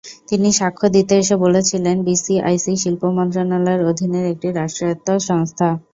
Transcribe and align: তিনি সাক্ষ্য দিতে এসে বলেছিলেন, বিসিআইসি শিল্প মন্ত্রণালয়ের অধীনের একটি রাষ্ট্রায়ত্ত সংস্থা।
তিনি 0.29 0.49
সাক্ষ্য 0.59 0.87
দিতে 0.95 1.13
এসে 1.17 1.35
বলেছিলেন, 1.45 1.95
বিসিআইসি 2.07 2.73
শিল্প 2.83 3.03
মন্ত্রণালয়ের 3.17 3.81
অধীনের 3.91 4.25
একটি 4.33 4.47
রাষ্ট্রায়ত্ত 4.51 5.07
সংস্থা। 5.29 5.67